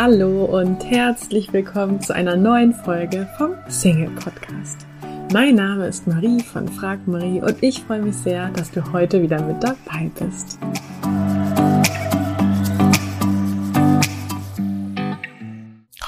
[0.00, 4.86] Hallo und herzlich willkommen zu einer neuen Folge vom Single Podcast.
[5.32, 9.20] Mein Name ist Marie von Frag Marie und ich freue mich sehr, dass du heute
[9.20, 10.56] wieder mit dabei bist.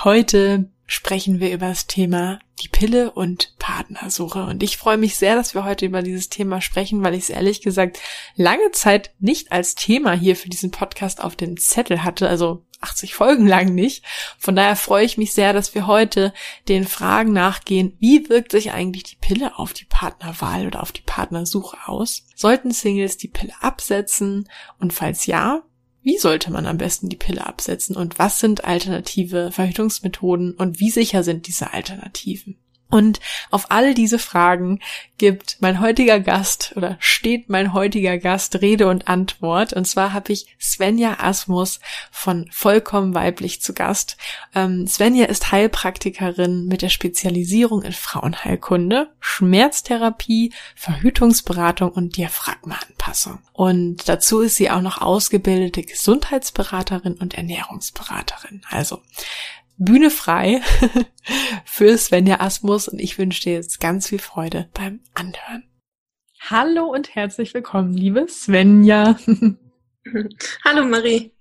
[0.04, 4.44] Heute sprechen wir über das Thema die Pille und Partnersuche.
[4.44, 7.30] Und ich freue mich sehr, dass wir heute über dieses Thema sprechen, weil ich es
[7.30, 7.98] ehrlich gesagt
[8.36, 12.28] lange Zeit nicht als Thema hier für diesen Podcast auf dem Zettel hatte.
[12.28, 14.04] Also 80 Folgen lang nicht.
[14.38, 16.32] Von daher freue ich mich sehr, dass wir heute
[16.68, 21.02] den Fragen nachgehen, wie wirkt sich eigentlich die Pille auf die Partnerwahl oder auf die
[21.02, 22.26] Partnersuche aus?
[22.34, 24.48] Sollten Singles die Pille absetzen?
[24.78, 25.62] Und falls ja,
[26.02, 27.96] wie sollte man am besten die Pille absetzen?
[27.96, 30.52] Und was sind alternative Verhütungsmethoden?
[30.52, 32.56] Und wie sicher sind diese Alternativen?
[32.90, 34.80] Und auf alle diese Fragen
[35.16, 39.72] gibt mein heutiger Gast oder steht mein heutiger Gast Rede und Antwort.
[39.72, 41.78] Und zwar habe ich Svenja Asmus
[42.10, 44.16] von Vollkommen Weiblich zu Gast.
[44.54, 53.38] Ähm, Svenja ist Heilpraktikerin mit der Spezialisierung in Frauenheilkunde, Schmerztherapie, Verhütungsberatung und Diaphragmaanpassung.
[53.52, 58.62] Und dazu ist sie auch noch ausgebildete Gesundheitsberaterin und Ernährungsberaterin.
[58.70, 59.02] Also
[59.82, 60.60] Bühne frei
[61.64, 65.64] für Svenja Asmus und ich wünsche dir jetzt ganz viel Freude beim Anhören.
[66.38, 69.18] Hallo und herzlich willkommen, liebe Svenja.
[70.64, 71.32] Hallo Marie.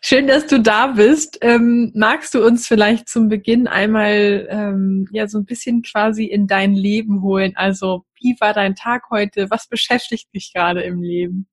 [0.00, 1.38] Schön, dass du da bist.
[1.40, 6.46] Ähm, magst du uns vielleicht zum Beginn einmal ähm, ja so ein bisschen quasi in
[6.46, 7.54] dein Leben holen?
[7.56, 9.50] Also wie war dein Tag heute?
[9.50, 11.48] Was beschäftigt dich gerade im Leben?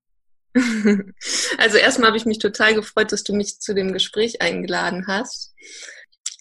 [1.58, 5.54] Also erstmal habe ich mich total gefreut, dass du mich zu dem Gespräch eingeladen hast.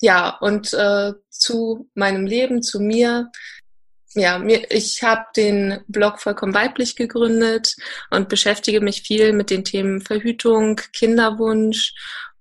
[0.01, 3.31] Ja, und äh, zu meinem Leben, zu mir.
[4.15, 7.77] Ja, mir, ich habe den Blog vollkommen weiblich gegründet
[8.11, 11.93] und beschäftige mich viel mit den Themen Verhütung, Kinderwunsch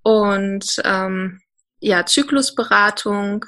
[0.01, 1.41] und ähm,
[1.79, 3.45] ja, Zyklusberatung.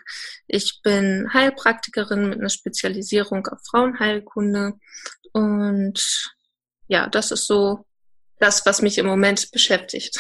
[0.48, 4.74] Ich bin Heilpraktikerin mit einer Spezialisierung auf Frauenheilkunde
[5.32, 6.30] und
[6.88, 7.86] ja, das ist so
[8.40, 10.20] das, was mich im Moment beschäftigt.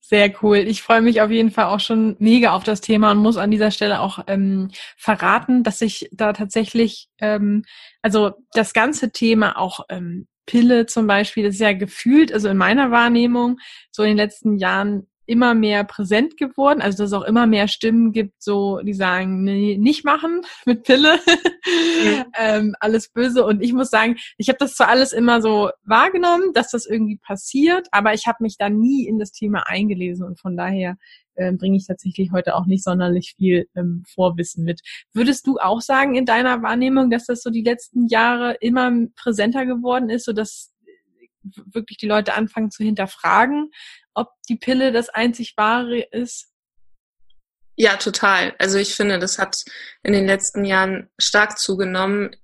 [0.00, 0.56] Sehr cool.
[0.56, 3.50] Ich freue mich auf jeden Fall auch schon mega auf das Thema und muss an
[3.50, 7.64] dieser Stelle auch ähm, verraten, dass ich da tatsächlich, ähm,
[8.00, 12.56] also das ganze Thema auch ähm, Pille zum Beispiel, das ist ja gefühlt, also in
[12.56, 13.58] meiner Wahrnehmung,
[13.90, 17.68] so in den letzten Jahren immer mehr präsent geworden, also dass es auch immer mehr
[17.68, 22.24] Stimmen gibt, so die sagen, nee, nicht machen mit Pille, mhm.
[22.38, 23.44] ähm, alles böse.
[23.44, 27.18] Und ich muss sagen, ich habe das zwar alles immer so wahrgenommen, dass das irgendwie
[27.18, 30.96] passiert, aber ich habe mich da nie in das Thema eingelesen und von daher
[31.34, 34.80] äh, bringe ich tatsächlich heute auch nicht sonderlich viel ähm, Vorwissen mit.
[35.12, 39.66] Würdest du auch sagen in deiner Wahrnehmung, dass das so die letzten Jahre immer präsenter
[39.66, 40.72] geworden ist, so dass
[41.42, 43.70] wirklich die Leute anfangen zu hinterfragen,
[44.14, 46.52] ob die Pille das einzig wahre ist?
[47.76, 48.54] Ja, total.
[48.58, 49.64] Also ich finde, das hat
[50.02, 52.34] in den letzten Jahren stark zugenommen.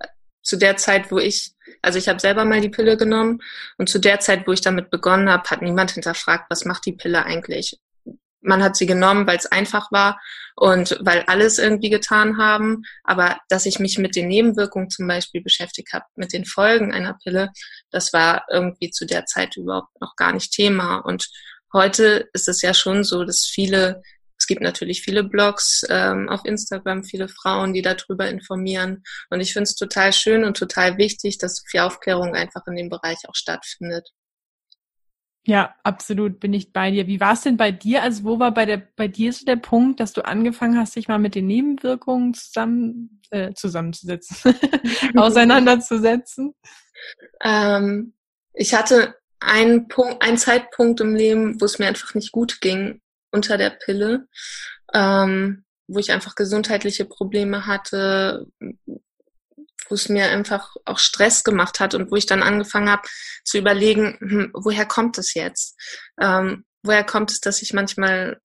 [0.43, 3.41] Zu der Zeit, wo ich, also ich habe selber mal die Pille genommen
[3.79, 6.93] und zu der Zeit, wo ich damit begonnen habe, hat niemand hinterfragt, was macht die
[6.93, 7.81] Pille eigentlich?
[8.43, 10.21] Man hat sie genommen, weil es einfach war
[10.57, 12.83] und weil alles irgendwie getan haben.
[13.03, 17.15] Aber dass ich mich mit den Nebenwirkungen zum Beispiel beschäftigt habe, mit den Folgen einer
[17.23, 17.51] Pille,
[17.91, 20.99] das war irgendwie zu der Zeit überhaupt noch gar nicht Thema.
[20.99, 21.29] Und
[21.73, 24.03] heute ist es ja schon so, dass viele,
[24.39, 29.03] es gibt natürlich viele Blogs ähm, auf Instagram, viele Frauen, die darüber informieren.
[29.31, 32.91] Und ich finde es total schön und total wichtig, dass viel Aufklärung einfach in dem
[32.91, 34.11] Bereich auch stattfindet.
[35.47, 37.07] Ja, absolut bin ich bei dir.
[37.07, 38.03] Wie war es denn bei dir?
[38.03, 41.07] Also wo war bei der bei dir so der Punkt, dass du angefangen hast, dich
[41.07, 44.55] mal mit den Nebenwirkungen zusammen äh, zusammenzusetzen,
[45.17, 46.55] auseinanderzusetzen?
[47.43, 48.15] Ähm,
[48.55, 53.03] ich hatte einen Punkt, einen Zeitpunkt im Leben, wo es mir einfach nicht gut ging
[53.31, 54.27] unter der Pille,
[54.95, 58.47] ähm, wo ich einfach gesundheitliche Probleme hatte,
[59.89, 63.09] wo es mir einfach auch Stress gemacht hat und wo ich dann angefangen habe
[63.45, 65.79] zu überlegen, hm, woher kommt es jetzt?
[66.21, 68.41] Ähm, woher kommt es, dass ich manchmal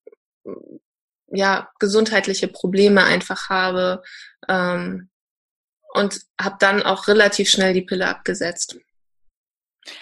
[1.32, 4.02] ja gesundheitliche Probleme einfach habe
[4.48, 5.10] ähm,
[5.94, 8.78] und habe dann auch relativ schnell die Pille abgesetzt.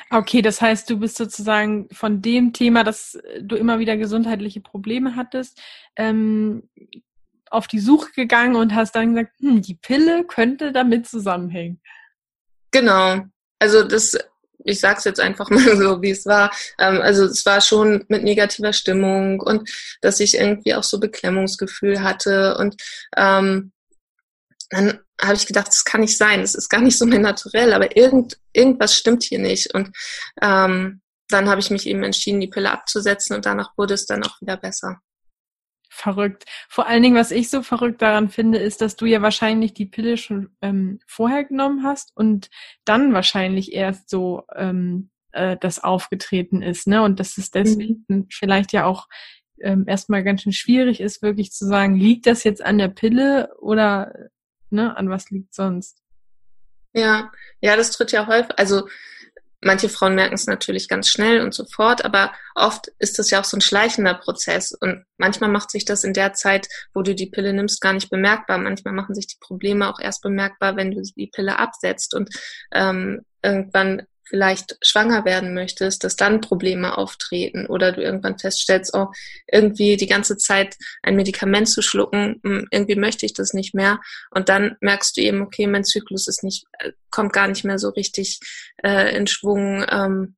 [0.10, 5.16] Okay, das heißt, du bist sozusagen von dem Thema, dass du immer wieder gesundheitliche Probleme
[5.16, 5.62] hattest,
[5.96, 6.70] ähm,
[7.52, 11.82] auf die Suche gegangen und hast dann gesagt, hm, die Pille könnte damit zusammenhängen.
[12.72, 13.26] Genau.
[13.60, 14.18] Also das,
[14.64, 16.52] ich sag's jetzt einfach mal so, wie es war.
[16.80, 19.70] Ähm, also es war schon mit negativer Stimmung und
[20.02, 22.76] dass ich irgendwie auch so Beklemmungsgefühl hatte und
[23.16, 23.72] ähm,
[24.70, 27.74] dann habe ich gedacht, das kann nicht sein, das ist gar nicht so mein Naturell,
[27.74, 29.74] aber irgend, irgendwas stimmt hier nicht.
[29.74, 29.96] Und
[30.42, 34.24] ähm, dann habe ich mich eben entschieden, die Pille abzusetzen und danach wurde es dann
[34.24, 35.02] auch wieder besser.
[35.98, 36.46] Verrückt.
[36.70, 39.86] Vor allen Dingen, was ich so verrückt daran finde, ist, dass du ja wahrscheinlich die
[39.86, 42.50] Pille schon ähm, vorher genommen hast und
[42.86, 47.04] dann wahrscheinlich erst so ähm, äh, das aufgetreten ist, ne?
[47.04, 48.28] Und dass es deswegen mhm.
[48.30, 49.08] vielleicht ja auch
[49.62, 53.50] ähm, erstmal ganz schön schwierig ist, wirklich zu sagen, liegt das jetzt an der Pille
[53.60, 54.14] oder
[54.70, 56.02] ne, an was liegt sonst?
[56.94, 58.88] Ja, ja, das tritt ja häufig, also
[59.62, 63.44] Manche Frauen merken es natürlich ganz schnell und sofort, aber oft ist das ja auch
[63.44, 64.72] so ein schleichender Prozess.
[64.72, 68.10] Und manchmal macht sich das in der Zeit, wo du die Pille nimmst, gar nicht
[68.12, 68.60] bemerkbar.
[68.60, 72.30] Manchmal machen sich die Probleme auch erst bemerkbar, wenn du die Pille absetzt und
[72.72, 79.08] ähm, irgendwann vielleicht schwanger werden möchtest, dass dann Probleme auftreten oder du irgendwann feststellst, oh,
[79.52, 84.00] irgendwie die ganze Zeit ein Medikament zu schlucken, hm, irgendwie möchte ich das nicht mehr.
[84.32, 87.80] Und dann merkst du eben, okay, mein Zyklus ist nicht, äh, kommt gar nicht mehr
[87.80, 88.40] so richtig
[88.84, 89.86] äh, in Schwung.
[89.90, 90.36] Ähm,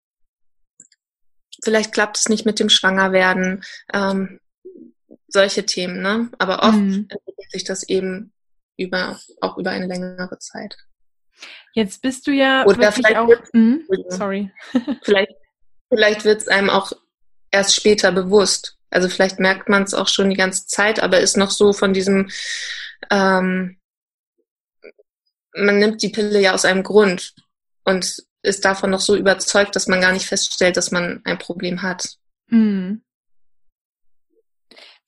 [1.63, 3.63] vielleicht klappt es nicht mit dem Schwangerwerden.
[3.93, 4.39] Ähm,
[5.27, 6.29] solche Themen, ne?
[6.39, 7.07] Aber oft mhm.
[7.09, 8.33] entwickelt sich das eben
[8.77, 10.77] über, auch über eine längere Zeit.
[11.73, 13.29] Jetzt bist du ja Oder wirklich auch.
[13.53, 13.85] Hm?
[14.09, 14.51] Sorry.
[15.03, 15.33] vielleicht
[15.89, 16.93] vielleicht wird es einem auch
[17.51, 18.77] erst später bewusst.
[18.91, 21.93] Also vielleicht merkt man es auch schon die ganze Zeit, aber ist noch so von
[21.93, 22.29] diesem,
[23.11, 23.77] ähm,
[25.55, 27.35] man nimmt die Pille ja aus einem Grund
[27.83, 31.81] und ist davon noch so überzeugt, dass man gar nicht feststellt, dass man ein Problem
[31.81, 32.17] hat.
[32.47, 33.03] Mhm.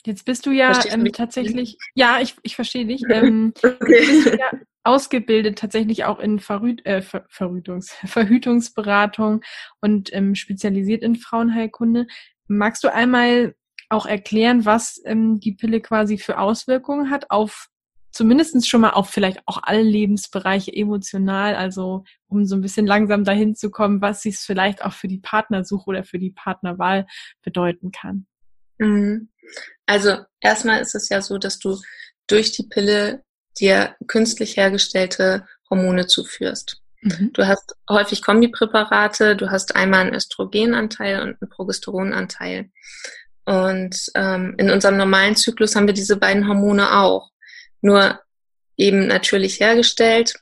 [0.04, 3.04] Jetzt bist du ja ähm, tatsächlich, ja, ich, ich verstehe dich.
[3.10, 4.38] Ähm, okay.
[4.38, 4.52] ja
[4.84, 9.42] ausgebildet tatsächlich auch in Verrüt äh, Ver Verhütungs Verhütungsberatung
[9.80, 12.08] und ähm, spezialisiert in Frauenheilkunde.
[12.48, 13.56] Magst du einmal
[13.90, 17.68] auch erklären, was ähm, die Pille quasi für Auswirkungen hat auf
[18.12, 23.24] zumindestens schon mal auf vielleicht auch alle Lebensbereiche emotional, also um so ein bisschen langsam
[23.24, 27.08] dahin zu kommen, was sich vielleicht auch für die Partnersuche oder für die Partnerwahl
[27.42, 28.28] bedeuten kann.
[28.80, 29.30] Mhm.
[29.86, 31.80] Also erstmal ist es ja so, dass du
[32.28, 33.24] durch die Pille
[33.60, 36.82] dir künstlich hergestellte Hormone zuführst.
[37.02, 37.32] Mhm.
[37.34, 42.70] Du hast häufig Kombipräparate, du hast einmal einen Östrogenanteil und einen Progesteronanteil.
[43.46, 47.32] Und ähm, in unserem normalen Zyklus haben wir diese beiden Hormone auch,
[47.82, 48.20] nur
[48.78, 50.36] eben natürlich hergestellt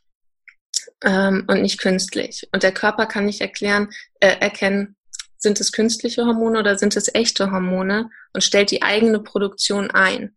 [1.03, 2.47] ähm, und nicht künstlich.
[2.51, 3.89] Und der Körper kann nicht erklären,
[4.19, 4.95] äh, erkennen,
[5.37, 10.35] sind es künstliche Hormone oder sind es echte Hormone und stellt die eigene Produktion ein.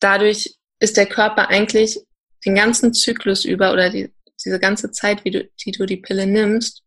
[0.00, 2.00] Dadurch ist der Körper eigentlich
[2.44, 4.12] den ganzen Zyklus über oder die,
[4.44, 6.82] diese ganze Zeit, wie du, die du die Pille nimmst,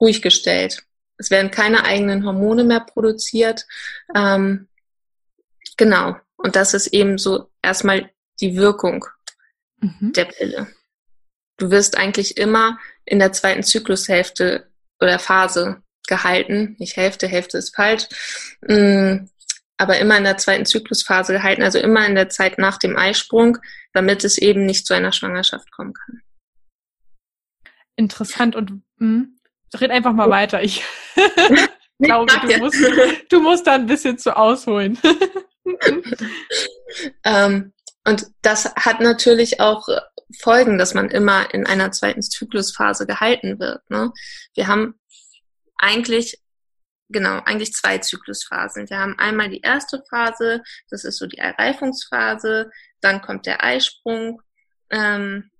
[0.00, 0.82] ruhig gestellt.
[1.18, 3.66] Es werden keine eigenen Hormone mehr produziert.
[4.14, 4.68] Ähm,
[5.76, 6.16] genau.
[6.38, 8.10] Und das ist eben so erstmal
[8.40, 9.04] die Wirkung
[9.80, 10.12] mhm.
[10.14, 10.68] der Pille.
[11.58, 16.76] Du wirst eigentlich immer in der zweiten Zyklushälfte oder Phase gehalten.
[16.78, 18.06] Nicht Hälfte, Hälfte ist falsch.
[18.62, 19.28] Mm,
[19.78, 23.58] aber immer in der zweiten Zyklusphase gehalten, also immer in der Zeit nach dem Eisprung,
[23.92, 26.22] damit es eben nicht zu einer Schwangerschaft kommen kann.
[27.96, 29.38] Interessant und mh, hm,
[29.74, 30.62] red einfach mal weiter.
[30.62, 30.84] Ich
[31.98, 32.78] glaube, du musst,
[33.30, 34.98] du musst da ein bisschen zu ausholen.
[37.24, 37.72] ähm,
[38.04, 39.88] und das hat natürlich auch
[40.38, 43.88] Folgen, dass man immer in einer zweiten Zyklusphase gehalten wird.
[43.90, 44.12] Ne?
[44.54, 44.98] Wir haben
[45.78, 46.40] eigentlich
[47.08, 48.88] genau, eigentlich zwei Zyklusphasen.
[48.88, 52.70] Wir haben einmal die erste Phase, das ist so die Erreifungsphase,
[53.00, 54.42] dann kommt der Eisprung
[54.90, 55.50] ähm,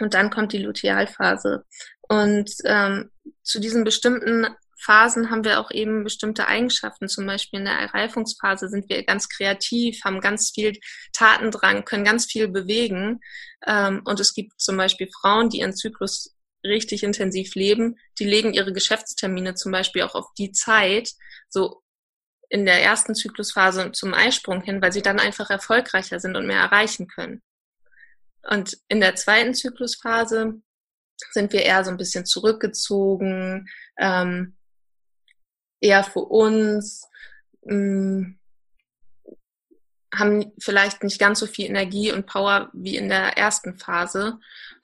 [0.00, 1.64] und dann kommt die Lutealphase.
[2.08, 3.10] Und ähm,
[3.42, 4.46] zu diesen bestimmten
[4.84, 7.08] Phasen haben wir auch eben bestimmte Eigenschaften.
[7.08, 10.78] Zum Beispiel in der Erreifungsphase sind wir ganz kreativ, haben ganz viel
[11.12, 13.20] Tatendrang, können ganz viel bewegen.
[13.66, 16.33] Ähm, und es gibt zum Beispiel Frauen, die ihren Zyklus
[16.64, 21.12] richtig intensiv leben, die legen ihre Geschäftstermine zum Beispiel auch auf die Zeit,
[21.48, 21.82] so
[22.48, 26.60] in der ersten Zyklusphase zum Eisprung hin, weil sie dann einfach erfolgreicher sind und mehr
[26.60, 27.42] erreichen können.
[28.42, 30.60] Und in der zweiten Zyklusphase
[31.32, 33.68] sind wir eher so ein bisschen zurückgezogen,
[33.98, 34.56] ähm,
[35.80, 37.06] eher für uns,
[37.62, 38.38] mh, mm,
[40.14, 44.38] haben vielleicht nicht ganz so viel Energie und Power wie in der ersten Phase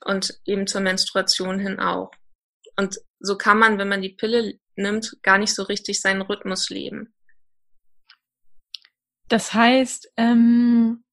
[0.05, 2.11] und eben zur Menstruation hin auch.
[2.77, 6.71] Und so kann man, wenn man die Pille nimmt, gar nicht so richtig seinen Rhythmus
[6.71, 7.13] leben.
[9.29, 11.05] Das heißt, ähm,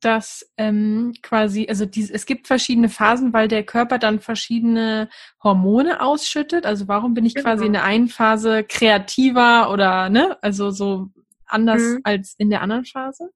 [0.00, 5.08] dass ähm, quasi, also die, es gibt verschiedene Phasen, weil der Körper dann verschiedene
[5.42, 6.66] Hormone ausschüttet.
[6.66, 7.44] Also warum bin ich genau.
[7.44, 11.10] quasi in der einen Phase kreativer oder ne, also so
[11.52, 12.00] anders mhm.
[12.04, 13.30] als in der anderen Phase?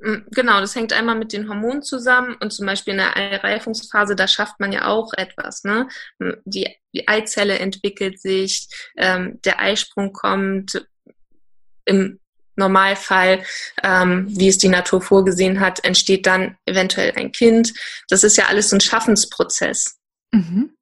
[0.00, 4.14] Mm, genau, das hängt einmal mit den Hormonen zusammen und zum Beispiel in der Eireifungsphase,
[4.14, 5.64] da schafft man ja auch etwas.
[5.64, 5.88] Ne?
[6.44, 10.86] Die, die Eizelle entwickelt sich, ähm, der Eisprung kommt.
[11.84, 12.20] Im
[12.58, 13.44] Normalfall,
[13.82, 17.72] ähm, wie es die Natur vorgesehen hat, entsteht dann eventuell ein Kind.
[18.08, 19.98] Das ist ja alles so ein Schaffensprozess.
[20.32, 20.74] Mhm.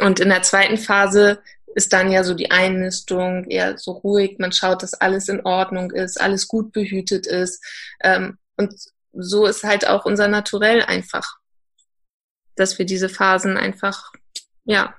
[0.00, 1.40] Und in der zweiten Phase
[1.74, 4.38] ist dann ja so die Einnistung eher so ruhig.
[4.38, 7.62] Man schaut, dass alles in Ordnung ist, alles gut behütet ist.
[8.02, 8.74] Ähm, und
[9.12, 11.38] so ist halt auch unser Naturell einfach,
[12.56, 14.12] dass wir diese Phasen einfach,
[14.64, 14.94] ja,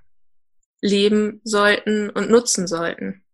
[0.82, 3.25] leben sollten und nutzen sollten.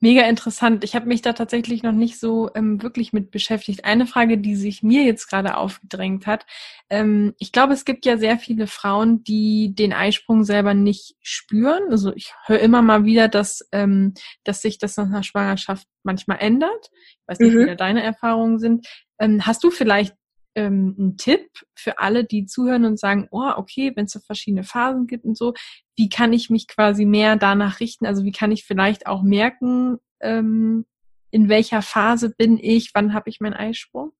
[0.00, 0.84] Mega interessant.
[0.84, 3.84] Ich habe mich da tatsächlich noch nicht so ähm, wirklich mit beschäftigt.
[3.84, 6.46] Eine Frage, die sich mir jetzt gerade aufgedrängt hat.
[6.88, 11.84] Ähm, ich glaube, es gibt ja sehr viele Frauen, die den Eisprung selber nicht spüren.
[11.90, 16.38] Also ich höre immer mal wieder, dass, ähm, dass sich das nach einer Schwangerschaft manchmal
[16.40, 16.90] ändert.
[16.92, 17.60] Ich weiß nicht, mhm.
[17.60, 18.86] wie da deine Erfahrungen sind.
[19.18, 20.14] Ähm, hast du vielleicht
[20.54, 24.64] ähm, ein Tipp für alle, die zuhören und sagen, oh, okay, wenn es so verschiedene
[24.64, 25.54] Phasen gibt und so,
[25.96, 28.06] wie kann ich mich quasi mehr danach richten?
[28.06, 30.86] Also wie kann ich vielleicht auch merken, ähm,
[31.30, 34.12] in welcher Phase bin ich, wann habe ich meinen Eisprung?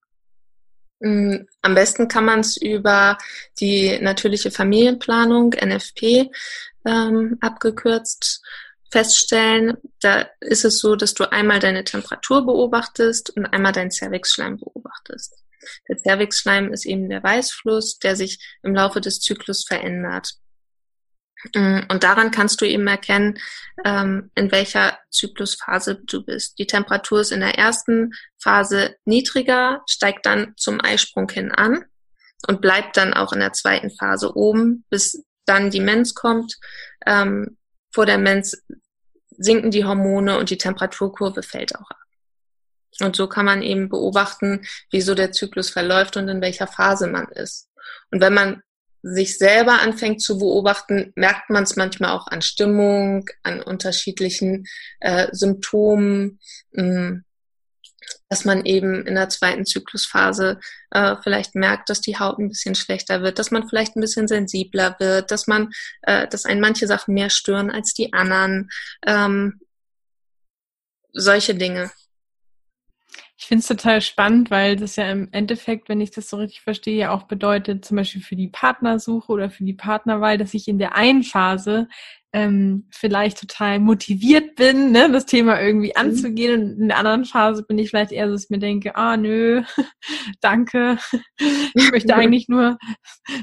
[0.99, 3.17] Mm, am besten kann man es über
[3.59, 6.29] die natürliche Familienplanung, NFP,
[6.85, 8.41] ähm, abgekürzt
[8.91, 9.77] feststellen.
[10.01, 15.35] Da ist es so, dass du einmal deine Temperatur beobachtest und einmal deinen Cervixschleim beobachtest.
[15.89, 20.35] Der Cervixschleim ist eben der Weißfluss, der sich im Laufe des Zyklus verändert.
[21.55, 23.39] Mm, und daran kannst du eben erkennen,
[23.85, 26.59] ähm, in welcher Zyklusphase du bist.
[26.59, 31.85] Die Temperatur ist in der ersten Phase niedriger, steigt dann zum Eisprung hin an
[32.47, 36.57] und bleibt dann auch in der zweiten Phase oben, bis dann die Mens kommt.
[37.05, 37.57] Ähm,
[37.91, 38.61] vor der Mens
[39.37, 41.97] sinken die Hormone und die Temperaturkurve fällt auch ab.
[43.01, 47.27] Und so kann man eben beobachten, wieso der Zyklus verläuft und in welcher Phase man
[47.29, 47.69] ist.
[48.11, 48.61] Und wenn man
[49.01, 54.65] sich selber anfängt zu beobachten, merkt man es manchmal auch an Stimmung, an unterschiedlichen
[54.99, 56.39] äh, Symptomen,
[56.71, 57.23] mh, mm,
[58.27, 60.59] dass man eben in der zweiten Zyklusphase
[60.91, 64.27] äh, vielleicht merkt, dass die Haut ein bisschen schlechter wird, dass man vielleicht ein bisschen
[64.27, 65.71] sensibler wird, dass man,
[66.03, 68.69] äh, dass einen manche Sachen mehr stören als die anderen.
[69.05, 69.59] Ähm,
[71.11, 71.91] solche Dinge.
[73.41, 76.59] Ich finde es total spannend, weil das ja im Endeffekt, wenn ich das so richtig
[76.59, 80.67] verstehe, ja auch bedeutet, zum Beispiel für die Partnersuche oder für die Partnerwahl, dass ich
[80.67, 81.87] in der einen Phase
[82.33, 86.01] ähm, vielleicht total motiviert bin, ne, das Thema irgendwie mhm.
[86.09, 88.97] anzugehen und in der anderen Phase bin ich vielleicht eher so, dass ich mir denke,
[88.97, 89.63] ah nö,
[90.41, 90.97] danke,
[91.37, 92.77] ich möchte eigentlich nur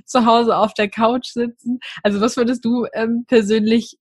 [0.04, 1.80] zu Hause auf der Couch sitzen.
[2.02, 3.96] Also was würdest du ähm, persönlich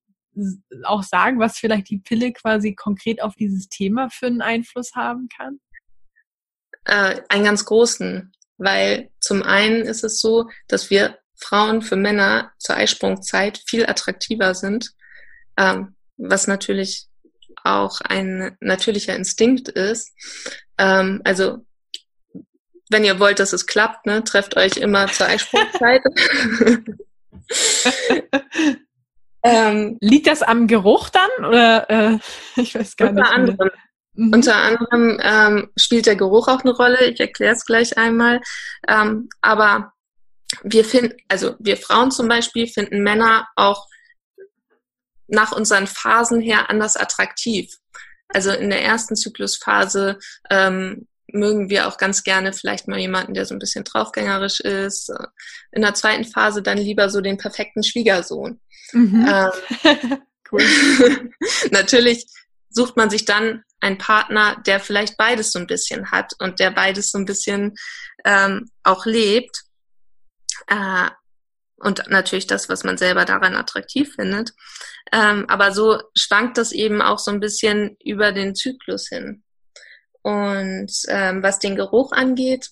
[0.83, 5.29] auch sagen, was vielleicht die Pille quasi konkret auf dieses Thema für einen Einfluss haben
[5.29, 5.61] kann?
[6.85, 12.51] Äh, einen ganz großen, weil zum einen ist es so, dass wir Frauen für Männer
[12.57, 14.91] zur Eisprungzeit viel attraktiver sind,
[15.57, 17.07] ähm, was natürlich
[17.63, 20.13] auch ein natürlicher Instinkt ist.
[20.77, 21.65] Ähm, also
[22.89, 26.03] wenn ihr wollt, dass es klappt, ne, trefft euch immer zur Eisprungzeit.
[29.43, 32.19] ähm, Liegt das am Geruch dann oder äh,
[32.61, 33.27] ich weiß gar nicht.
[33.27, 33.71] Anderem.
[34.15, 34.33] Mhm.
[34.33, 37.05] Unter anderem ähm, spielt der Geruch auch eine Rolle.
[37.05, 38.41] Ich erkläre es gleich einmal.
[38.87, 39.93] Ähm, aber
[40.63, 43.87] wir finden, also wir Frauen zum Beispiel finden Männer auch
[45.27, 47.73] nach unseren Phasen her anders attraktiv.
[48.27, 50.19] Also in der ersten Zyklusphase
[50.49, 55.11] ähm, mögen wir auch ganz gerne vielleicht mal jemanden, der so ein bisschen draufgängerisch ist.
[55.71, 58.59] In der zweiten Phase dann lieber so den perfekten Schwiegersohn.
[58.93, 59.27] Mhm.
[59.27, 60.19] Ähm,
[60.51, 60.61] cool.
[61.71, 62.25] natürlich
[62.75, 66.71] sucht man sich dann einen Partner, der vielleicht beides so ein bisschen hat und der
[66.71, 67.75] beides so ein bisschen
[68.25, 69.63] ähm, auch lebt.
[70.67, 71.09] Äh,
[71.77, 74.53] und natürlich das, was man selber daran attraktiv findet.
[75.11, 79.43] Ähm, aber so schwankt das eben auch so ein bisschen über den Zyklus hin.
[80.21, 82.71] Und ähm, was den Geruch angeht,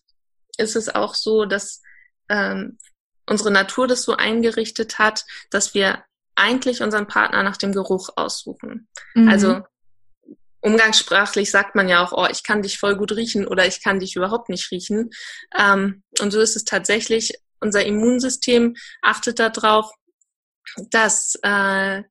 [0.57, 1.81] ist es auch so, dass
[2.29, 2.77] ähm,
[3.27, 6.03] unsere Natur das so eingerichtet hat, dass wir
[6.35, 8.87] eigentlich unseren Partner nach dem Geruch aussuchen.
[9.13, 9.29] Mhm.
[9.29, 9.61] Also
[10.63, 13.99] umgangssprachlich sagt man ja auch, oh, ich kann dich voll gut riechen oder ich kann
[13.99, 15.09] dich überhaupt nicht riechen.
[15.57, 19.91] Ähm, und so ist es tatsächlich, unser Immunsystem achtet darauf,
[20.89, 22.03] dass äh,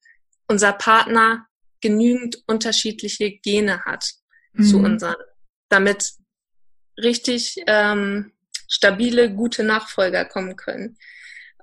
[0.49, 1.47] unser Partner
[1.81, 4.13] genügend unterschiedliche Gene hat
[4.53, 4.65] mhm.
[4.65, 5.17] zu unseren,
[5.69, 6.13] damit
[6.99, 8.33] richtig ähm,
[8.69, 10.99] stabile, gute Nachfolger kommen können.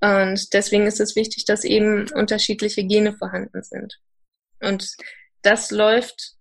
[0.02, 4.00] Und deswegen ist es wichtig, dass eben unterschiedliche Gene vorhanden sind.
[4.60, 4.96] Und
[5.42, 6.36] das läuft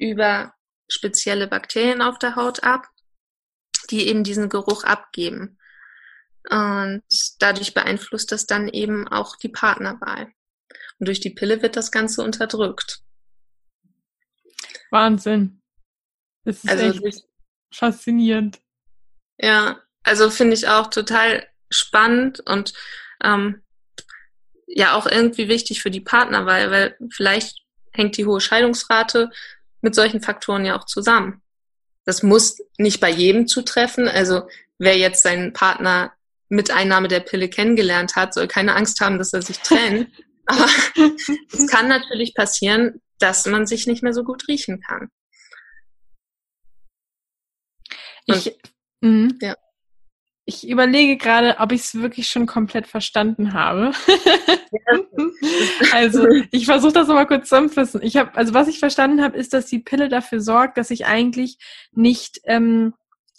[0.00, 0.54] über
[0.88, 2.88] spezielle Bakterien auf der Haut ab,
[3.90, 5.58] die eben diesen Geruch abgeben.
[6.48, 7.02] Und
[7.38, 10.32] dadurch beeinflusst das dann eben auch die Partnerwahl.
[10.98, 13.02] Und durch die Pille wird das Ganze unterdrückt.
[14.90, 15.62] Wahnsinn.
[16.44, 17.24] Das ist also, echt
[17.72, 18.60] faszinierend.
[19.38, 22.72] Ja, also finde ich auch total spannend und
[23.22, 23.62] ähm,
[24.66, 29.30] ja auch irgendwie wichtig für die Partner, weil, weil vielleicht hängt die hohe Scheidungsrate
[29.82, 31.42] mit solchen Faktoren ja auch zusammen.
[32.04, 34.08] Das muss nicht bei jedem zutreffen.
[34.08, 36.12] Also wer jetzt seinen Partner
[36.48, 40.10] mit Einnahme der Pille kennengelernt hat, soll keine Angst haben, dass er sich trennt.
[40.46, 40.66] Aber
[41.52, 45.08] es kann natürlich passieren, dass man sich nicht mehr so gut riechen kann.
[48.26, 48.58] Und, ich,
[49.00, 49.34] mh.
[49.40, 49.54] ja.
[50.50, 53.92] Ich überlege gerade, ob ich es wirklich schon komplett verstanden habe.
[55.92, 58.02] also ich versuche das nochmal kurz zusammenzufassen.
[58.02, 61.06] Ich habe, also was ich verstanden habe, ist, dass die Pille dafür sorgt, dass ich
[61.06, 61.58] eigentlich
[61.92, 62.94] nicht ähm,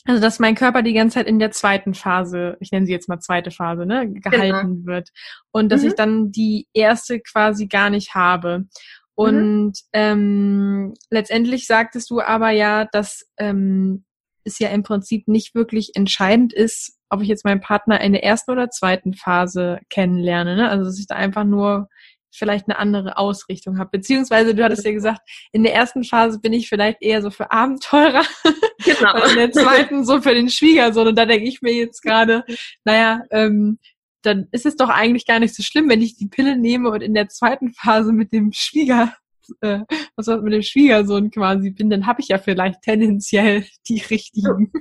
[0.05, 3.07] also, dass mein Körper die ganze Zeit in der zweiten Phase, ich nenne sie jetzt
[3.07, 4.85] mal zweite Phase, ne, gehalten genau.
[4.87, 5.09] wird.
[5.51, 5.87] Und dass mhm.
[5.89, 8.59] ich dann die erste quasi gar nicht habe.
[8.59, 8.69] Mhm.
[9.13, 9.73] Und mhm.
[9.93, 14.05] ähm, letztendlich sagtest du aber ja, dass ähm,
[14.43, 18.23] es ja im Prinzip nicht wirklich entscheidend ist, ob ich jetzt meinen Partner in der
[18.23, 20.55] ersten oder zweiten Phase kennenlerne.
[20.55, 20.69] Ne?
[20.69, 21.87] Also dass ich da einfach nur
[22.33, 23.89] vielleicht eine andere Ausrichtung habe.
[23.91, 25.21] Beziehungsweise, du hattest ja gesagt,
[25.51, 28.23] in der ersten Phase bin ich vielleicht eher so für Abenteurer.
[28.83, 29.13] Genau.
[29.13, 31.09] Und in der zweiten so für den Schwiegersohn.
[31.09, 32.43] Und da denke ich mir jetzt gerade,
[32.83, 33.77] naja, ähm,
[34.23, 37.01] dann ist es doch eigentlich gar nicht so schlimm, wenn ich die Pille nehme und
[37.01, 39.13] in der zweiten Phase mit dem Schwieger,
[39.61, 39.79] äh,
[40.15, 44.71] was mit dem Schwiegersohn quasi bin, dann habe ich ja vielleicht tendenziell die richtigen.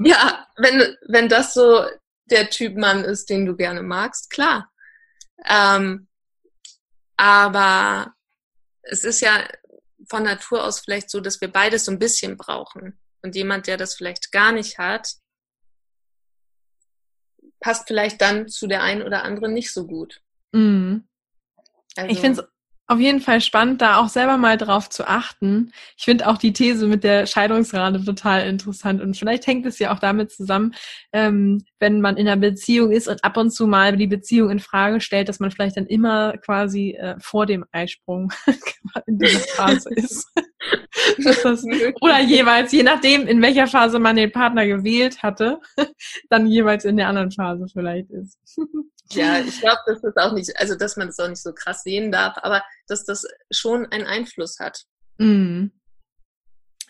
[0.00, 1.84] Ja, wenn, wenn das so
[2.30, 4.70] der Typ Mann ist, den du gerne magst, klar.
[5.48, 6.08] Ähm,
[7.16, 8.14] aber
[8.82, 9.46] es ist ja
[10.08, 12.98] von Natur aus vielleicht so, dass wir beides so ein bisschen brauchen.
[13.22, 15.14] Und jemand, der das vielleicht gar nicht hat,
[17.60, 20.20] passt vielleicht dann zu der einen oder anderen nicht so gut.
[20.52, 21.08] Mhm.
[21.96, 22.48] Also, ich finde es
[22.88, 25.72] auf jeden Fall spannend, da auch selber mal drauf zu achten.
[25.98, 29.92] Ich finde auch die These mit der Scheidungsrate total interessant und vielleicht hängt es ja
[29.94, 30.74] auch damit zusammen,
[31.12, 34.58] ähm, wenn man in einer Beziehung ist und ab und zu mal die Beziehung in
[34.58, 38.32] Frage stellt, dass man vielleicht dann immer quasi äh, vor dem Eisprung
[39.06, 40.26] in dieser Phase ist.
[41.18, 41.64] das,
[42.00, 45.60] oder jeweils, je nachdem, in welcher Phase man den Partner gewählt hatte,
[46.30, 48.38] dann jeweils in der anderen Phase vielleicht ist.
[49.12, 51.82] Ja, ich glaube, dass das auch nicht, also dass man das auch nicht so krass
[51.82, 54.84] sehen darf, aber dass das schon einen Einfluss hat.
[55.18, 55.72] Mhm.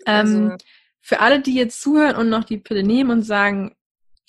[0.05, 0.59] Also, ähm,
[1.01, 3.75] für alle, die jetzt zuhören und noch die Pille nehmen und sagen,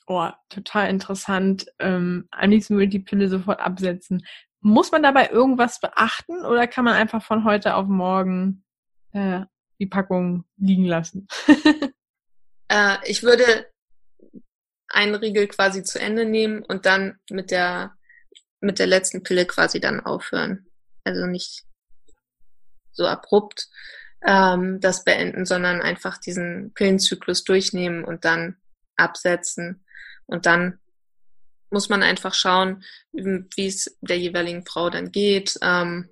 [0.08, 4.25] oh, total interessant, ähm, am liebsten würde ich die Pille sofort absetzen.
[4.62, 8.63] Muss man dabei irgendwas beachten oder kann man einfach von heute auf morgen
[9.13, 9.41] äh,
[9.80, 11.28] die Packung liegen lassen?
[12.69, 13.67] äh, ich würde
[14.89, 17.95] einen Riegel quasi zu Ende nehmen und dann mit der,
[18.60, 20.67] mit der letzten Pille quasi dann aufhören.
[21.04, 21.63] Also nicht
[22.91, 23.69] so abrupt
[24.25, 28.58] ähm, das beenden, sondern einfach diesen Pillenzyklus durchnehmen und dann
[28.95, 29.86] absetzen.
[30.25, 30.80] Und dann
[31.71, 35.58] muss man einfach schauen, wie es der jeweiligen Frau dann geht.
[35.62, 36.10] Ähm,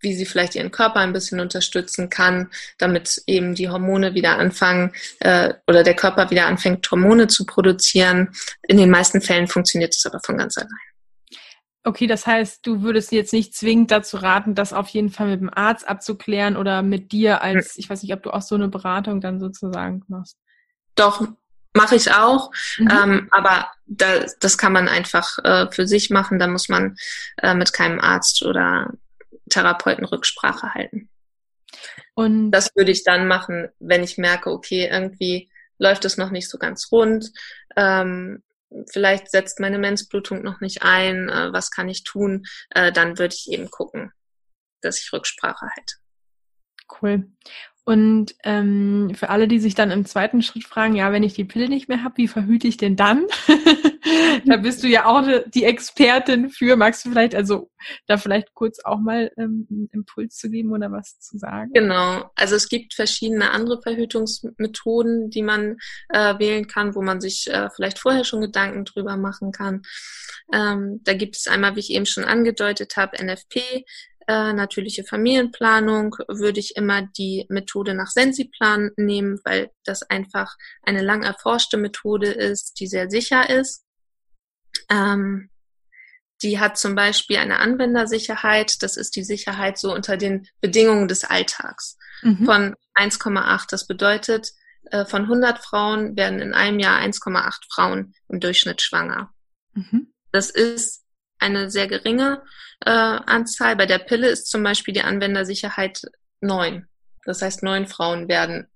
[0.00, 4.92] wie sie vielleicht ihren Körper ein bisschen unterstützen kann, damit eben die Hormone wieder anfangen
[5.20, 8.30] äh, oder der Körper wieder anfängt, Hormone zu produzieren.
[8.66, 10.70] In den meisten Fällen funktioniert es aber von ganz allein.
[11.82, 15.40] Okay, das heißt, du würdest jetzt nicht zwingend dazu raten, das auf jeden Fall mit
[15.40, 18.68] dem Arzt abzuklären oder mit dir als, ich weiß nicht, ob du auch so eine
[18.68, 20.36] Beratung dann sozusagen machst.
[20.94, 21.26] Doch,
[21.74, 22.88] mache ich auch, mhm.
[22.90, 24.06] ähm, aber da,
[24.40, 26.38] das kann man einfach äh, für sich machen.
[26.38, 26.96] Da muss man
[27.38, 28.92] äh, mit keinem Arzt oder
[29.50, 31.10] Therapeuten Rücksprache halten.
[32.14, 36.48] Und das würde ich dann machen, wenn ich merke, okay, irgendwie läuft es noch nicht
[36.48, 37.30] so ganz rund.
[37.76, 38.42] Ähm,
[38.90, 41.28] vielleicht setzt meine Menzblutung noch nicht ein.
[41.28, 42.46] Äh, was kann ich tun?
[42.70, 44.12] Äh, dann würde ich eben gucken,
[44.80, 45.94] dass ich Rücksprache halte.
[47.00, 47.30] Cool.
[47.84, 51.44] Und ähm, für alle, die sich dann im zweiten Schritt fragen, ja, wenn ich die
[51.44, 53.26] Pille nicht mehr habe, wie verhüte ich denn dann?
[54.46, 56.76] da bist du ja auch die Expertin für.
[56.76, 57.70] Magst du vielleicht also
[58.06, 61.72] da vielleicht kurz auch mal ähm, einen Impuls zu geben oder was zu sagen?
[61.72, 62.30] Genau.
[62.34, 65.78] Also es gibt verschiedene andere Verhütungsmethoden, die man
[66.10, 69.82] äh, wählen kann, wo man sich äh, vielleicht vorher schon Gedanken drüber machen kann.
[70.52, 73.84] Ähm, da gibt es einmal, wie ich eben schon angedeutet habe, NFP,
[74.30, 81.02] äh, natürliche Familienplanung würde ich immer die Methode nach Sensiplan nehmen, weil das einfach eine
[81.02, 83.84] lang erforschte Methode ist, die sehr sicher ist.
[84.88, 85.50] Ähm,
[86.42, 88.84] die hat zum Beispiel eine Anwendersicherheit.
[88.84, 92.44] Das ist die Sicherheit so unter den Bedingungen des Alltags mhm.
[92.44, 93.66] von 1,8.
[93.68, 94.52] Das bedeutet,
[94.92, 99.34] äh, von 100 Frauen werden in einem Jahr 1,8 Frauen im Durchschnitt schwanger.
[99.74, 100.12] Mhm.
[100.30, 100.99] Das ist
[101.40, 102.42] eine sehr geringe
[102.84, 103.76] äh, Anzahl.
[103.76, 106.02] Bei der Pille ist zum Beispiel die Anwendersicherheit
[106.40, 106.86] neun.
[107.24, 108.68] Das heißt, neun Frauen werden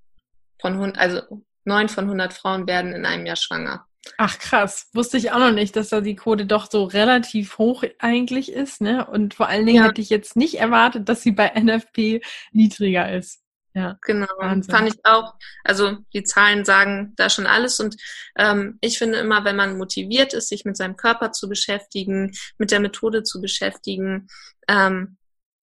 [0.61, 1.21] von, also
[1.65, 3.87] neun von 100 Frauen werden in einem Jahr schwanger.
[4.19, 7.85] Ach krass, wusste ich auch noch nicht, dass da die Quote doch so relativ hoch
[7.99, 9.07] eigentlich ist, ne?
[9.07, 9.89] Und vor allen Dingen ja.
[9.89, 12.21] hätte ich jetzt nicht erwartet, dass sie bei NFP
[12.53, 13.44] niedriger ist.
[13.75, 14.29] Ja, genau.
[14.39, 14.73] Wahnsinn.
[14.73, 15.35] Fand ich auch.
[15.65, 17.81] Also die Zahlen sagen da schon alles.
[17.81, 17.97] Und
[18.37, 22.71] ähm, ich finde immer, wenn man motiviert ist, sich mit seinem Körper zu beschäftigen, mit
[22.71, 24.29] der Methode zu beschäftigen,
[24.69, 25.17] ähm,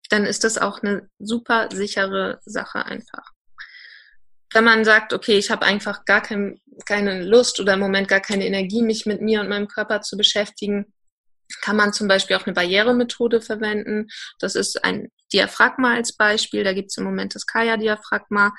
[0.09, 3.31] dann ist das auch eine super sichere Sache einfach.
[4.53, 8.19] Wenn man sagt, okay, ich habe einfach gar kein, keine Lust oder im Moment gar
[8.19, 10.93] keine Energie, mich mit mir und meinem Körper zu beschäftigen,
[11.61, 14.07] kann man zum Beispiel auch eine Barrieremethode verwenden.
[14.39, 16.63] Das ist ein Diaphragma als Beispiel.
[16.63, 18.53] Da gibt es im Moment das Kaya-Diaphragma,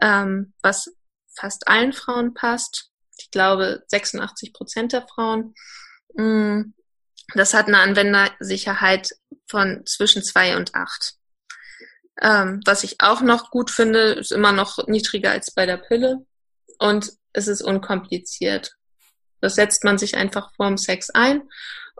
[0.00, 0.90] ähm, was
[1.34, 2.90] fast allen Frauen passt.
[3.18, 5.54] Ich glaube 86 Prozent der Frauen.
[6.14, 6.72] Mm,
[7.34, 9.10] das hat eine Anwendersicherheit
[9.48, 11.14] von zwischen zwei und acht.
[12.20, 16.26] Ähm, was ich auch noch gut finde, ist immer noch niedriger als bei der Pille
[16.78, 18.74] und es ist unkompliziert.
[19.40, 21.42] Das setzt man sich einfach vorm Sex ein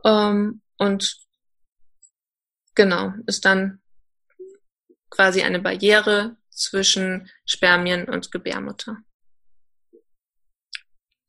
[0.04, 1.16] ähm, und
[2.74, 3.80] genau, ist dann
[5.11, 8.98] quasi eine Barriere zwischen Spermien und Gebärmutter.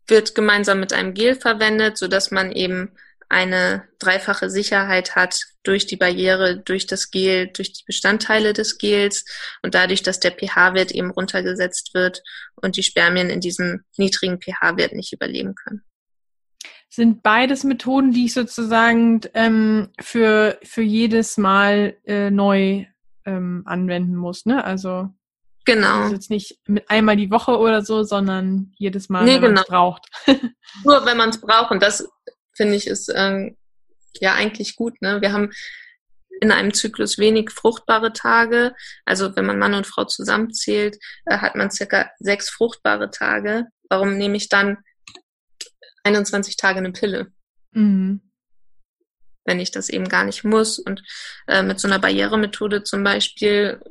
[0.08, 2.95] Wird gemeinsam mit einem Gel verwendet, so dass man eben
[3.29, 9.23] eine dreifache Sicherheit hat durch die Barriere, durch das Gel, durch die Bestandteile des Gels
[9.62, 12.23] und dadurch, dass der pH-Wert eben runtergesetzt wird
[12.55, 15.84] und die Spermien in diesem niedrigen pH-Wert nicht überleben können
[16.89, 22.86] sind beides Methoden, die ich sozusagen ähm, für, für jedes Mal äh, neu
[23.25, 24.63] ähm, anwenden muss, ne?
[24.63, 25.10] Also
[25.65, 26.04] genau.
[26.04, 29.54] Also jetzt nicht mit einmal die Woche oder so, sondern jedes Mal, nee, wenn genau.
[29.54, 30.06] man es braucht.
[30.84, 31.71] Nur wenn man es braucht.
[31.71, 32.10] Und das
[32.56, 33.56] finde ich ist ähm,
[34.19, 34.99] ja eigentlich gut.
[35.02, 35.21] Ne?
[35.21, 35.52] Wir haben
[36.41, 38.73] in einem Zyklus wenig fruchtbare Tage.
[39.06, 43.65] Also wenn man Mann und Frau zusammenzählt, äh, hat man circa sechs fruchtbare Tage.
[43.89, 44.78] Warum nehme ich dann
[46.10, 47.32] 21 Tage eine Pille.
[47.72, 48.22] Mhm.
[49.45, 50.80] Wenn ich das eben gar nicht muss.
[50.80, 51.04] Und
[51.48, 53.82] äh, mit so einer Barrieremethode zum Beispiel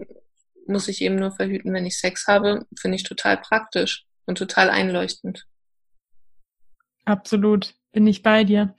[0.67, 4.69] muss ich eben nur verhüten, wenn ich Sex habe, finde ich total praktisch und total
[4.69, 5.47] einleuchtend.
[7.05, 8.77] Absolut, bin ich bei dir.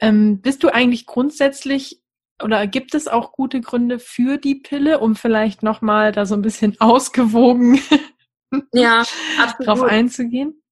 [0.00, 2.00] Ähm, bist du eigentlich grundsätzlich
[2.42, 6.42] oder gibt es auch gute Gründe für die Pille, um vielleicht nochmal da so ein
[6.42, 7.80] bisschen ausgewogen
[8.72, 9.04] ja,
[9.64, 10.62] drauf einzugehen?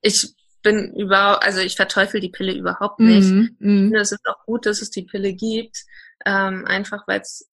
[0.00, 0.34] Ich
[0.68, 3.30] bin überhaupt, also ich verteufel die Pille überhaupt nicht.
[3.30, 3.94] Mm, mm.
[3.94, 5.78] Es ist auch gut, dass es die Pille gibt,
[6.26, 7.48] ähm, einfach weil es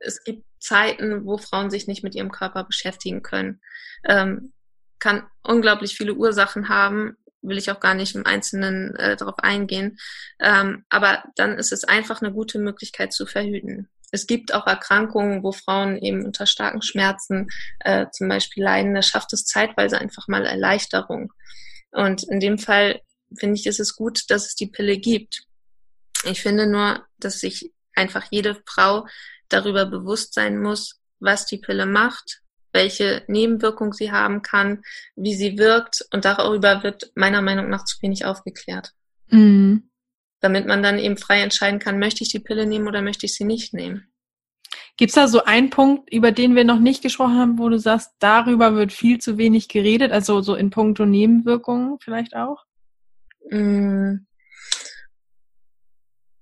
[0.00, 3.60] es gibt Zeiten, wo Frauen sich nicht mit ihrem Körper beschäftigen können.
[4.04, 4.52] Ähm,
[4.98, 9.98] kann unglaublich viele Ursachen haben, will ich auch gar nicht im Einzelnen äh, darauf eingehen.
[10.40, 13.88] Ähm, aber dann ist es einfach eine gute Möglichkeit zu verhüten.
[14.10, 17.48] Es gibt auch Erkrankungen, wo Frauen eben unter starken Schmerzen
[17.80, 18.94] äh, zum Beispiel leiden.
[18.94, 21.32] Da schafft es zeitweise einfach mal Erleichterung.
[21.94, 23.00] Und in dem Fall
[23.38, 25.44] finde ich, ist es gut, dass es die Pille gibt.
[26.24, 29.06] Ich finde nur, dass sich einfach jede Frau
[29.48, 32.40] darüber bewusst sein muss, was die Pille macht,
[32.72, 34.82] welche Nebenwirkung sie haben kann,
[35.14, 38.92] wie sie wirkt und darüber wird meiner Meinung nach zu wenig aufgeklärt.
[39.28, 39.90] Mhm.
[40.40, 43.34] Damit man dann eben frei entscheiden kann, möchte ich die Pille nehmen oder möchte ich
[43.34, 44.12] sie nicht nehmen.
[44.96, 48.12] Gibt's da so einen Punkt, über den wir noch nicht gesprochen haben, wo du sagst,
[48.20, 52.64] darüber wird viel zu wenig geredet, also so in puncto Nebenwirkungen vielleicht auch?
[53.50, 54.18] Mm.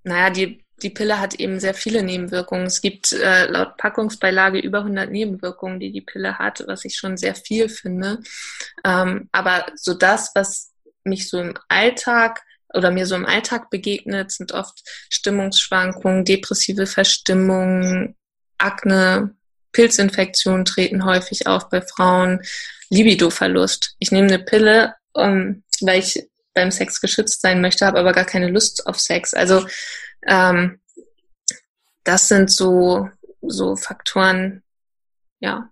[0.04, 2.66] Naja, die, die Pille hat eben sehr viele Nebenwirkungen.
[2.66, 7.16] Es gibt äh, laut Packungsbeilage über 100 Nebenwirkungen, die die Pille hat, was ich schon
[7.16, 8.18] sehr viel finde.
[8.84, 10.72] Ähm, aber so das, was
[11.04, 12.42] mich so im Alltag
[12.74, 18.14] oder mir so im Alltag begegnet, sind oft Stimmungsschwankungen, depressive Verstimmung,
[18.62, 19.34] Akne,
[19.72, 22.42] Pilzinfektionen treten häufig auf bei Frauen,
[22.90, 23.96] Libidoverlust.
[23.98, 28.12] Ich nehme eine Pille, um, ähm, weil ich beim Sex geschützt sein möchte, habe aber
[28.12, 29.32] gar keine Lust auf Sex.
[29.32, 29.66] Also
[30.26, 30.80] ähm,
[32.04, 33.08] das sind so
[33.42, 34.62] so Faktoren,
[35.40, 35.70] ja.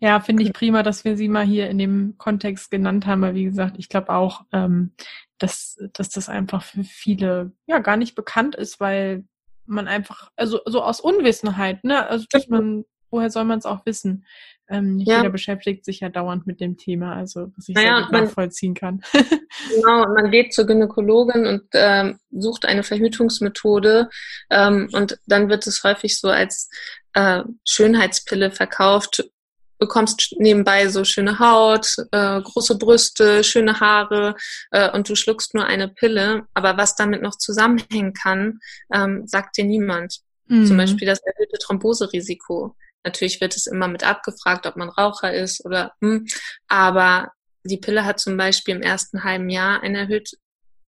[0.00, 3.34] Ja, finde ich prima, dass wir sie mal hier in dem Kontext genannt haben, weil
[3.34, 4.92] wie gesagt, ich glaube auch, ähm,
[5.38, 9.24] dass, dass das einfach für viele ja gar nicht bekannt ist, weil
[9.68, 12.06] man einfach, also so aus Unwissenheit, ne?
[12.08, 14.24] Also dass man, woher soll man es auch wissen?
[14.70, 15.18] Ähm, nicht ja.
[15.18, 18.74] jeder beschäftigt sich ja dauernd mit dem Thema, also was ich naja, sehr gut nachvollziehen
[18.74, 19.00] kann.
[19.74, 24.10] genau, man geht zur Gynäkologin und ähm, sucht eine Verhütungsmethode
[24.50, 26.68] ähm, und dann wird es häufig so als
[27.14, 29.24] äh, Schönheitspille verkauft,
[29.78, 34.34] bekommst nebenbei so schöne Haut, äh, große Brüste, schöne Haare
[34.70, 36.46] äh, und du schluckst nur eine Pille.
[36.54, 38.58] Aber was damit noch zusammenhängen kann,
[38.92, 40.20] ähm, sagt dir niemand.
[40.46, 40.66] Mhm.
[40.66, 42.74] Zum Beispiel das erhöhte Thromboserisiko.
[43.04, 46.26] Natürlich wird es immer mit abgefragt, ob man Raucher ist oder, hm,
[46.66, 47.32] aber
[47.64, 50.36] die Pille hat zum Beispiel im ersten halben Jahr ein erhöht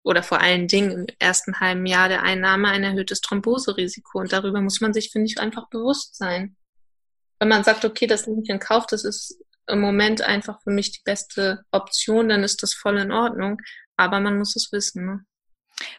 [0.02, 4.20] oder vor allen Dingen im ersten halben Jahr der Einnahme ein erhöhtes Thromboserisiko.
[4.20, 6.56] Und darüber muss man sich, finde ich, einfach bewusst sein.
[7.40, 10.70] Wenn man sagt, okay, das nehme ich in Kauf, das ist im Moment einfach für
[10.70, 13.60] mich die beste Option, dann ist das voll in Ordnung.
[13.96, 15.06] Aber man muss es wissen.
[15.06, 15.24] Ne?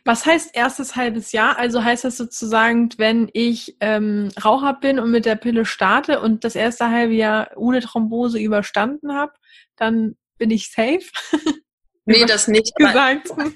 [0.06, 1.58] Was heißt erstes halbes Jahr?
[1.58, 6.44] Also heißt das sozusagen, wenn ich ähm, Raucher bin und mit der Pille starte und
[6.44, 9.34] das erste halbe Jahr ohne Thrombose überstanden habe,
[9.78, 11.10] dann bin ich safe?
[12.04, 12.76] Nee, das nicht.
[12.76, 13.30] Gesagt.
[13.30, 13.52] Aber,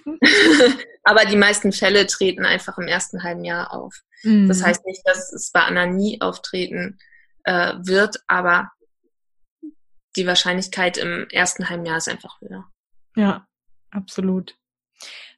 [1.04, 3.96] aber, die meisten Fälle treten einfach im ersten halben Jahr auf.
[4.22, 4.48] Mhm.
[4.48, 7.00] Das heißt nicht, dass es bei Anna nie auftreten
[7.46, 8.72] äh, wird, aber
[10.16, 12.66] die Wahrscheinlichkeit im ersten halben Jahr ist einfach höher.
[13.16, 13.48] Ja,
[13.92, 14.56] absolut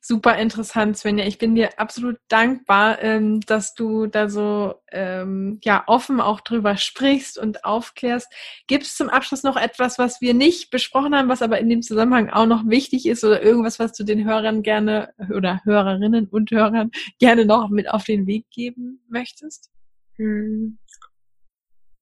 [0.08, 1.26] super interessant, Svenja.
[1.26, 6.78] Ich bin dir absolut dankbar, ähm, dass du da so ähm, ja offen auch drüber
[6.78, 8.32] sprichst und aufklärst.
[8.68, 11.82] Gibt es zum Abschluss noch etwas, was wir nicht besprochen haben, was aber in dem
[11.82, 16.52] Zusammenhang auch noch wichtig ist oder irgendwas, was du den Hörern gerne oder Hörerinnen und
[16.52, 19.72] Hörern gerne noch mit auf den Weg geben möchtest?
[20.16, 20.80] Hm.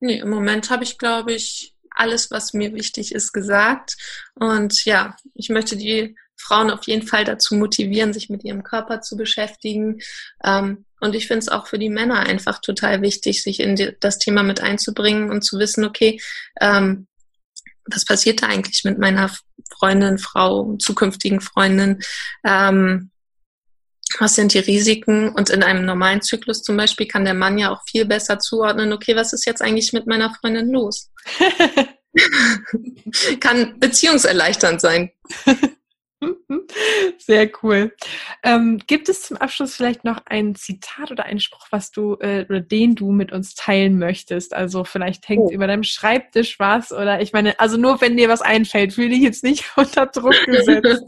[0.06, 3.96] Nee, im Moment habe ich, glaube ich, alles, was mir wichtig ist, gesagt.
[4.36, 9.02] Und ja, ich möchte die Frauen auf jeden Fall dazu motivieren, sich mit ihrem Körper
[9.02, 10.02] zu beschäftigen.
[10.44, 14.20] Ähm, und ich finde es auch für die Männer einfach total wichtig, sich in das
[14.20, 16.22] Thema mit einzubringen und zu wissen, okay,
[16.62, 17.08] ähm,
[17.86, 19.32] was passiert da eigentlich mit meiner
[19.72, 22.00] Freundin, Frau, zukünftigen Freundin?
[22.44, 23.10] Ähm,
[24.20, 25.30] was sind die Risiken?
[25.30, 28.94] Und in einem normalen Zyklus zum Beispiel kann der Mann ja auch viel besser zuordnen,
[28.94, 31.12] okay, was ist jetzt eigentlich mit meiner Freundin los?
[33.40, 35.12] kann beziehungserleichternd sein.
[37.18, 37.94] Sehr cool.
[38.44, 42.46] Ähm, gibt es zum Abschluss vielleicht noch ein Zitat oder einen Spruch, was du äh,
[42.48, 44.54] oder den du mit uns teilen möchtest?
[44.54, 45.52] Also vielleicht hängt oh.
[45.52, 49.22] über deinem Schreibtisch was oder ich meine, also nur wenn dir was einfällt, fühle dich
[49.22, 51.04] jetzt nicht unter Druck gesetzt.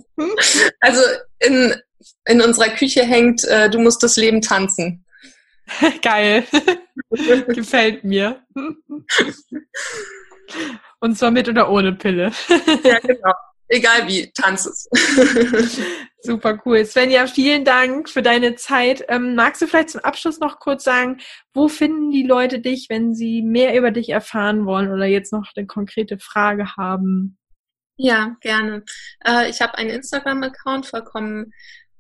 [0.81, 1.01] also
[1.39, 1.75] in,
[2.25, 5.05] in unserer Küche hängt, äh, du musst das Leben tanzen.
[6.01, 6.45] Geil.
[7.47, 8.41] Gefällt mir.
[10.99, 12.31] Und zwar mit oder ohne Pille.
[12.83, 13.33] ja, genau.
[13.69, 14.89] Egal wie, tanz es.
[16.21, 16.85] Super cool.
[16.85, 19.03] Svenja, vielen Dank für deine Zeit.
[19.09, 21.19] Ähm, magst du vielleicht zum Abschluss noch kurz sagen,
[21.53, 25.51] wo finden die Leute dich, wenn sie mehr über dich erfahren wollen oder jetzt noch
[25.55, 27.37] eine konkrete Frage haben?
[27.97, 28.83] Ja, gerne.
[29.25, 31.51] Äh, ich habe einen Instagram-Account, vollkommen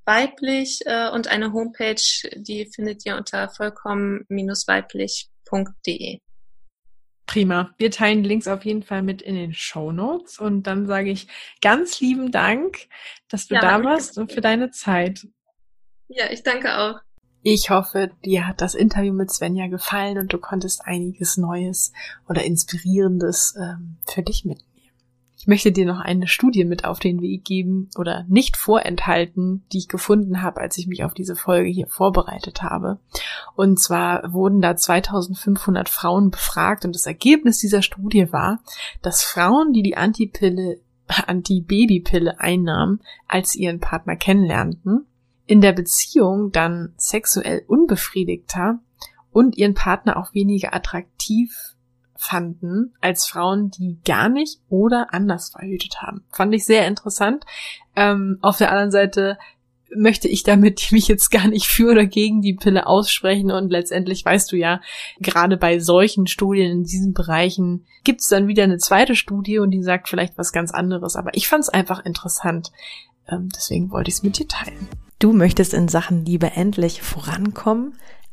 [0.07, 2.01] weiblich, äh, und eine Homepage,
[2.35, 6.19] die findet ihr unter vollkommen-weiblich.de.
[7.27, 7.69] Prima.
[7.77, 11.27] Wir teilen Links auf jeden Fall mit in den Show Notes und dann sage ich
[11.61, 12.87] ganz lieben Dank,
[13.27, 15.27] dass du ja, da warst und für deine Zeit.
[16.07, 17.01] Ja, ich danke auch.
[17.43, 21.91] Ich hoffe, dir hat das Interview mit Svenja gefallen und du konntest einiges Neues
[22.27, 24.66] oder Inspirierendes ähm, für dich mitnehmen.
[25.47, 29.77] Ich möchte dir noch eine Studie mit auf den Weg geben oder nicht vorenthalten, die
[29.77, 32.99] ich gefunden habe, als ich mich auf diese Folge hier vorbereitet habe.
[33.55, 38.59] Und zwar wurden da 2500 Frauen befragt und das Ergebnis dieser Studie war,
[39.01, 40.81] dass Frauen, die die Antipille
[41.27, 45.05] Antibabypille einnahmen, als ihren Partner kennenlernten,
[45.45, 48.79] in der Beziehung dann sexuell unbefriedigter
[49.31, 51.76] und ihren Partner auch weniger attraktiv
[52.17, 56.25] fanden als Frauen, die gar nicht oder anders verhütet haben.
[56.31, 57.45] Fand ich sehr interessant.
[57.95, 59.37] Ähm, auf der anderen Seite
[59.95, 64.23] möchte ich damit mich jetzt gar nicht für oder gegen die Pille aussprechen und letztendlich
[64.23, 64.81] weißt du ja,
[65.19, 69.71] gerade bei solchen Studien in diesen Bereichen gibt es dann wieder eine zweite Studie und
[69.71, 72.71] die sagt vielleicht was ganz anderes, aber ich fand es einfach interessant.
[73.29, 74.87] Ähm, deswegen wollte ich es mit dir teilen.
[75.19, 77.95] Du möchtest in Sachen Liebe endlich vorankommen,